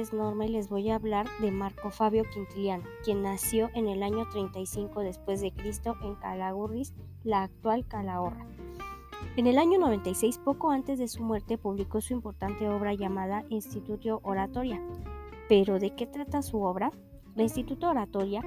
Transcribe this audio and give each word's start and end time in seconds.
es 0.00 0.12
Norma 0.12 0.46
y 0.46 0.48
les 0.48 0.68
voy 0.68 0.90
a 0.90 0.94
hablar 0.94 1.26
de 1.40 1.50
Marco 1.50 1.90
Fabio 1.90 2.24
Quintiliano, 2.32 2.84
quien 3.04 3.22
nació 3.22 3.68
en 3.74 3.86
el 3.86 4.02
año 4.02 4.26
35 4.30 5.00
después 5.00 5.40
de 5.40 5.52
Cristo 5.52 5.96
en 6.02 6.14
Calagurris, 6.14 6.94
la 7.22 7.42
actual 7.42 7.86
Calahorra. 7.86 8.46
En 9.36 9.46
el 9.46 9.58
año 9.58 9.78
96, 9.78 10.38
poco 10.38 10.70
antes 10.70 10.98
de 10.98 11.06
su 11.06 11.22
muerte, 11.22 11.58
publicó 11.58 12.00
su 12.00 12.14
importante 12.14 12.68
obra 12.68 12.94
llamada 12.94 13.44
Instituto 13.50 14.20
Oratoria. 14.24 14.82
¿Pero 15.48 15.78
de 15.78 15.90
qué 15.90 16.06
trata 16.06 16.42
su 16.42 16.62
obra? 16.62 16.90
La 17.36 17.42
Instituto 17.42 17.88
Oratoria 17.88 18.42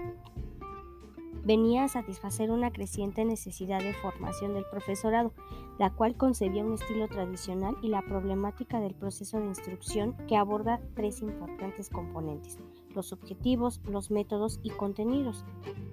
venía 1.44 1.84
a 1.84 1.89
satisfacer 1.89 2.52
una 2.52 2.71
creciente 2.71 3.25
necesidad 3.25 3.80
de 3.80 3.93
formación 3.93 4.54
del 4.54 4.66
profesorado, 4.66 5.34
la 5.78 5.92
cual 5.92 6.16
concebía 6.16 6.64
un 6.64 6.74
estilo 6.74 7.07
tradicional 7.07 7.75
y 7.82 7.89
la 7.89 8.02
problemática 8.02 8.79
del 8.79 8.93
proceso 8.93 9.39
de 9.39 9.47
instrucción 9.47 10.16
que 10.28 10.38
aborda 10.38 10.82
tres 10.96 11.21
importantes 11.21 11.89
componentes, 11.89 12.60
los 12.96 13.11
objetivos, 13.11 13.82
los 13.86 14.11
métodos 14.11 14.60
y 14.64 14.69
contenidos. 14.69 15.46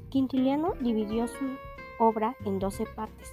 Quintiliano 0.09 0.75
dividió 0.81 1.27
su 1.27 1.57
obra 1.99 2.37
en 2.45 2.59
12 2.59 2.87
partes. 2.95 3.33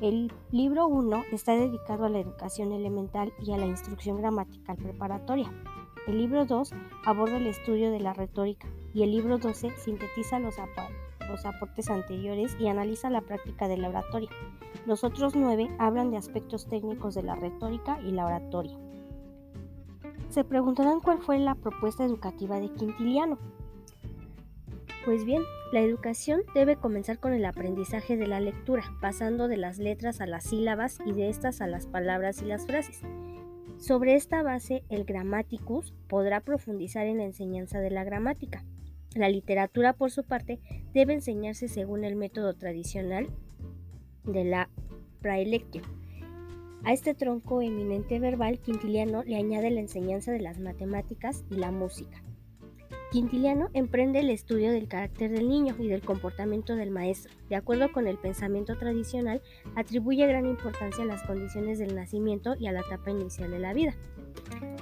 El 0.00 0.30
libro 0.50 0.86
1 0.86 1.24
está 1.32 1.52
dedicado 1.52 2.04
a 2.04 2.10
la 2.10 2.18
educación 2.18 2.72
elemental 2.72 3.32
y 3.42 3.52
a 3.52 3.56
la 3.56 3.66
instrucción 3.66 4.18
gramatical 4.18 4.76
preparatoria. 4.76 5.50
El 6.06 6.18
libro 6.18 6.44
2 6.44 6.72
aborda 7.04 7.36
el 7.36 7.48
estudio 7.48 7.90
de 7.90 7.98
la 7.98 8.12
retórica 8.12 8.68
y 8.94 9.02
el 9.02 9.10
libro 9.10 9.38
12 9.38 9.72
sintetiza 9.76 10.38
los, 10.38 10.54
los 11.28 11.44
aportes 11.44 11.90
anteriores 11.90 12.56
y 12.60 12.68
analiza 12.68 13.10
la 13.10 13.22
práctica 13.22 13.66
de 13.66 13.76
la 13.76 13.88
oratoria. 13.88 14.30
Los 14.86 15.02
otros 15.02 15.34
nueve 15.34 15.68
hablan 15.78 16.12
de 16.12 16.16
aspectos 16.16 16.68
técnicos 16.68 17.16
de 17.16 17.24
la 17.24 17.34
retórica 17.34 18.00
y 18.02 18.12
la 18.12 18.24
oratoria. 18.24 18.78
Se 20.30 20.44
preguntarán 20.44 21.00
cuál 21.00 21.18
fue 21.18 21.40
la 21.40 21.56
propuesta 21.56 22.04
educativa 22.04 22.60
de 22.60 22.72
Quintiliano. 22.72 23.38
Pues 25.04 25.24
bien, 25.24 25.42
la 25.72 25.80
educación 25.80 26.42
debe 26.54 26.76
comenzar 26.76 27.18
con 27.18 27.32
el 27.32 27.44
aprendizaje 27.44 28.16
de 28.16 28.28
la 28.28 28.38
lectura, 28.38 28.84
pasando 29.00 29.48
de 29.48 29.56
las 29.56 29.78
letras 29.78 30.20
a 30.20 30.26
las 30.26 30.44
sílabas 30.44 30.98
y 31.04 31.12
de 31.12 31.30
estas 31.30 31.60
a 31.60 31.66
las 31.66 31.86
palabras 31.86 32.42
y 32.42 32.44
las 32.44 32.64
frases. 32.66 33.02
Sobre 33.78 34.14
esta 34.14 34.42
base, 34.42 34.84
el 34.88 35.04
Grammaticus 35.04 35.94
podrá 36.08 36.40
profundizar 36.40 37.06
en 37.06 37.18
la 37.18 37.24
enseñanza 37.24 37.80
de 37.80 37.90
la 37.90 38.04
gramática. 38.04 38.64
La 39.14 39.28
literatura, 39.28 39.92
por 39.92 40.10
su 40.10 40.24
parte, 40.24 40.60
debe 40.92 41.14
enseñarse 41.14 41.68
según 41.68 42.04
el 42.04 42.16
método 42.16 42.54
tradicional 42.54 43.28
de 44.24 44.44
la 44.44 44.68
praelectio. 45.20 45.82
A 46.84 46.92
este 46.92 47.14
tronco 47.14 47.62
eminente 47.62 48.18
verbal, 48.20 48.60
Quintiliano 48.60 49.22
le 49.24 49.36
añade 49.36 49.70
la 49.70 49.80
enseñanza 49.80 50.32
de 50.32 50.40
las 50.40 50.58
matemáticas 50.58 51.44
y 51.50 51.56
la 51.56 51.70
música. 51.70 52.22
Quintiliano 53.16 53.70
emprende 53.72 54.20
el 54.20 54.28
estudio 54.28 54.72
del 54.72 54.88
carácter 54.88 55.30
del 55.30 55.48
niño 55.48 55.74
y 55.78 55.88
del 55.88 56.02
comportamiento 56.02 56.76
del 56.76 56.90
maestro. 56.90 57.32
De 57.48 57.56
acuerdo 57.56 57.90
con 57.90 58.06
el 58.06 58.18
pensamiento 58.18 58.76
tradicional, 58.76 59.40
atribuye 59.74 60.26
gran 60.26 60.44
importancia 60.44 61.02
a 61.02 61.06
las 61.06 61.22
condiciones 61.22 61.78
del 61.78 61.94
nacimiento 61.94 62.56
y 62.60 62.66
a 62.66 62.72
la 62.72 62.80
etapa 62.80 63.10
inicial 63.10 63.50
de 63.50 63.58
la 63.58 63.72
vida. 63.72 63.94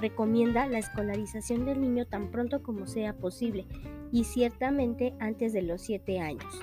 Recomienda 0.01 0.67
la 0.67 0.79
escolarización 0.79 1.63
del 1.63 1.79
niño 1.79 2.07
tan 2.07 2.29
pronto 2.29 2.61
como 2.61 2.87
sea 2.87 3.13
posible 3.13 3.67
y 4.11 4.25
ciertamente 4.25 5.13
antes 5.19 5.53
de 5.53 5.61
los 5.61 5.79
7 5.83 6.19
años. 6.19 6.59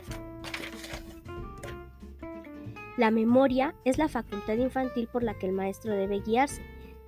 La 2.98 3.10
memoria 3.10 3.74
es 3.86 3.96
la 3.96 4.08
facultad 4.08 4.58
infantil 4.58 5.08
por 5.10 5.22
la 5.22 5.38
que 5.38 5.46
el 5.46 5.52
maestro 5.52 5.94
debe 5.94 6.20
guiarse. 6.20 6.60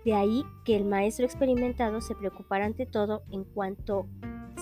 De 0.06 0.14
ahí 0.14 0.42
que 0.64 0.74
el 0.74 0.86
maestro 0.86 1.26
experimentado 1.26 2.00
se 2.00 2.14
preocupará 2.14 2.64
ante 2.64 2.86
todo 2.86 3.24
en 3.30 3.44
cuanto 3.44 4.06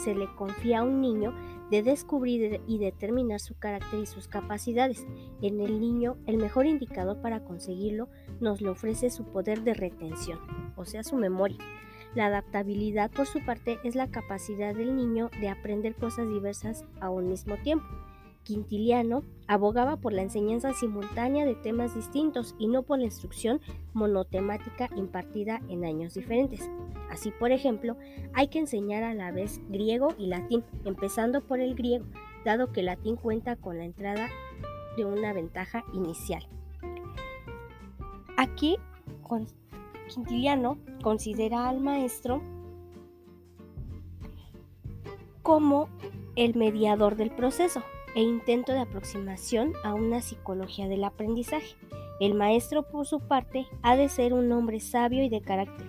se 0.02 0.14
le 0.14 0.26
confía 0.34 0.80
a 0.80 0.82
un 0.82 1.00
niño 1.00 1.34
de 1.70 1.82
descubrir 1.82 2.60
y 2.66 2.78
determinar 2.78 3.40
su 3.40 3.54
carácter 3.58 4.00
y 4.00 4.06
sus 4.06 4.28
capacidades. 4.28 5.06
En 5.40 5.60
el 5.60 5.80
niño, 5.80 6.16
el 6.26 6.36
mejor 6.36 6.66
indicador 6.66 7.22
para 7.22 7.44
conseguirlo 7.44 8.08
nos 8.40 8.60
lo 8.60 8.72
ofrece 8.72 9.10
su 9.10 9.24
poder 9.24 9.62
de 9.62 9.74
retención, 9.74 10.38
o 10.76 10.84
sea, 10.84 11.02
su 11.02 11.16
memoria. 11.16 11.58
La 12.14 12.26
adaptabilidad, 12.26 13.10
por 13.10 13.26
su 13.26 13.42
parte, 13.44 13.78
es 13.84 13.94
la 13.94 14.10
capacidad 14.10 14.74
del 14.74 14.96
niño 14.96 15.30
de 15.40 15.48
aprender 15.48 15.94
cosas 15.94 16.28
diversas 16.28 16.84
a 17.00 17.08
un 17.08 17.28
mismo 17.28 17.56
tiempo. 17.56 17.86
Quintiliano 18.44 19.22
abogaba 19.46 19.96
por 19.96 20.12
la 20.12 20.22
enseñanza 20.22 20.72
simultánea 20.72 21.44
de 21.44 21.54
temas 21.54 21.94
distintos 21.94 22.54
y 22.58 22.66
no 22.66 22.82
por 22.82 22.98
la 22.98 23.04
instrucción 23.04 23.60
monotemática 23.92 24.88
impartida 24.96 25.60
en 25.68 25.84
años 25.84 26.14
diferentes. 26.14 26.68
Así, 27.10 27.30
por 27.30 27.52
ejemplo, 27.52 27.96
hay 28.32 28.48
que 28.48 28.58
enseñar 28.58 29.04
a 29.04 29.14
la 29.14 29.30
vez 29.30 29.60
griego 29.68 30.14
y 30.18 30.26
latín, 30.26 30.64
empezando 30.84 31.40
por 31.40 31.60
el 31.60 31.74
griego, 31.74 32.06
dado 32.44 32.72
que 32.72 32.80
el 32.80 32.86
latín 32.86 33.16
cuenta 33.16 33.56
con 33.56 33.78
la 33.78 33.84
entrada 33.84 34.28
de 34.96 35.04
una 35.04 35.32
ventaja 35.32 35.84
inicial. 35.92 36.46
Aquí, 38.36 38.76
Quintiliano 40.08 40.78
considera 41.02 41.68
al 41.68 41.80
maestro 41.80 42.42
como 45.42 45.88
el 46.36 46.54
mediador 46.54 47.16
del 47.16 47.30
proceso, 47.30 47.82
e 48.14 48.22
intento 48.22 48.72
de 48.72 48.80
aproximación 48.80 49.72
a 49.84 49.94
una 49.94 50.20
psicología 50.20 50.88
del 50.88 51.04
aprendizaje. 51.04 51.76
El 52.20 52.34
maestro, 52.34 52.82
por 52.82 53.06
su 53.06 53.20
parte, 53.20 53.66
ha 53.82 53.96
de 53.96 54.08
ser 54.08 54.32
un 54.32 54.50
hombre 54.52 54.80
sabio 54.80 55.24
y 55.24 55.28
de 55.28 55.40
carácter, 55.40 55.86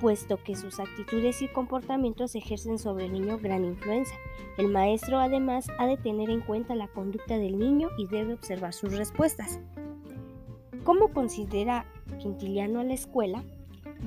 puesto 0.00 0.36
que 0.42 0.56
sus 0.56 0.80
actitudes 0.80 1.42
y 1.42 1.48
comportamientos 1.48 2.34
ejercen 2.34 2.78
sobre 2.78 3.06
el 3.06 3.12
niño 3.12 3.38
gran 3.38 3.64
influencia. 3.64 4.16
El 4.56 4.68
maestro 4.68 5.18
además 5.18 5.66
ha 5.78 5.86
de 5.86 5.96
tener 5.96 6.30
en 6.30 6.40
cuenta 6.40 6.74
la 6.74 6.88
conducta 6.88 7.38
del 7.38 7.58
niño 7.58 7.90
y 7.98 8.06
debe 8.06 8.34
observar 8.34 8.72
sus 8.72 8.96
respuestas. 8.96 9.60
¿Cómo 10.84 11.12
considera 11.12 11.86
Quintiliano 12.18 12.80
a 12.80 12.84
la 12.84 12.94
escuela? 12.94 13.44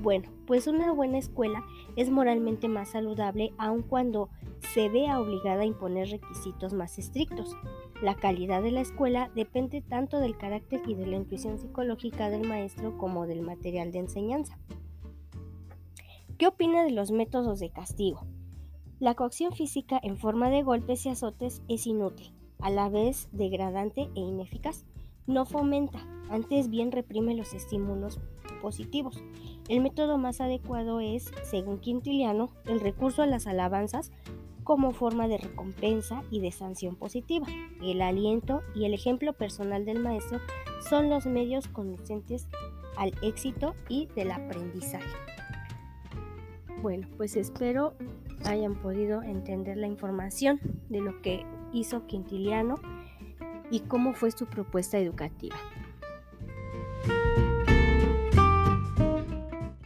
Bueno, 0.01 0.29
pues 0.47 0.67
una 0.67 0.91
buena 0.91 1.17
escuela 1.17 1.63
es 1.95 2.09
moralmente 2.09 2.67
más 2.67 2.89
saludable 2.89 3.53
aun 3.57 3.83
cuando 3.83 4.29
se 4.73 4.89
vea 4.89 5.19
obligada 5.19 5.61
a 5.61 5.65
imponer 5.65 6.09
requisitos 6.09 6.73
más 6.73 6.97
estrictos. 6.97 7.55
La 8.01 8.15
calidad 8.15 8.63
de 8.63 8.71
la 8.71 8.81
escuela 8.81 9.31
depende 9.35 9.81
tanto 9.81 10.19
del 10.19 10.37
carácter 10.37 10.81
y 10.87 10.95
de 10.95 11.07
la 11.07 11.15
intuición 11.15 11.57
psicológica 11.57 12.29
del 12.29 12.47
maestro 12.47 12.97
como 12.97 13.27
del 13.27 13.41
material 13.41 13.91
de 13.91 13.99
enseñanza. 13.99 14.57
¿Qué 16.37 16.47
opina 16.47 16.83
de 16.83 16.91
los 16.91 17.11
métodos 17.11 17.59
de 17.59 17.69
castigo? 17.69 18.25
La 18.99 19.15
coacción 19.15 19.53
física 19.53 19.99
en 20.01 20.17
forma 20.17 20.49
de 20.49 20.63
golpes 20.63 21.05
y 21.05 21.09
azotes 21.09 21.61
es 21.69 21.87
inútil, 21.87 22.33
a 22.59 22.69
la 22.69 22.89
vez 22.89 23.29
degradante 23.31 24.09
e 24.15 24.19
ineficaz. 24.19 24.85
No 25.25 25.45
fomenta, 25.45 25.99
antes 26.29 26.69
bien 26.69 26.91
reprime 26.91 27.35
los 27.35 27.53
estímulos 27.53 28.19
positivos. 28.61 29.23
El 29.69 29.81
método 29.81 30.17
más 30.17 30.41
adecuado 30.41 30.99
es, 30.99 31.31
según 31.43 31.79
Quintiliano, 31.79 32.49
el 32.65 32.79
recurso 32.79 33.21
a 33.21 33.27
las 33.27 33.47
alabanzas 33.47 34.11
como 34.63 34.91
forma 34.91 35.27
de 35.27 35.37
recompensa 35.37 36.23
y 36.31 36.39
de 36.39 36.51
sanción 36.51 36.95
positiva. 36.95 37.47
El 37.81 38.01
aliento 38.01 38.61
y 38.75 38.85
el 38.85 38.93
ejemplo 38.93 39.33
personal 39.33 39.85
del 39.85 39.99
maestro 39.99 40.39
son 40.89 41.09
los 41.09 41.25
medios 41.25 41.67
conducentes 41.67 42.47
al 42.97 43.13
éxito 43.21 43.75
y 43.89 44.07
del 44.15 44.31
aprendizaje. 44.31 45.09
Bueno, 46.81 47.07
pues 47.15 47.37
espero 47.37 47.93
hayan 48.45 48.75
podido 48.75 49.23
entender 49.23 49.77
la 49.77 49.87
información 49.87 50.59
de 50.89 50.99
lo 50.99 51.21
que 51.21 51.45
hizo 51.71 52.05
Quintiliano 52.07 52.75
y 53.73 53.79
cómo 53.79 54.13
fue 54.13 54.29
su 54.31 54.45
propuesta 54.45 54.99
educativa. 54.99 55.55